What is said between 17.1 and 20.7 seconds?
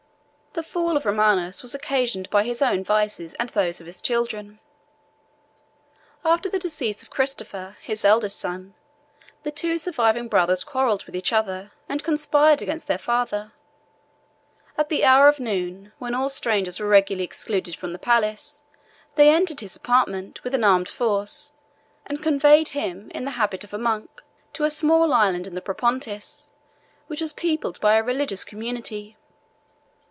excluded from the palace, they entered his apartment with an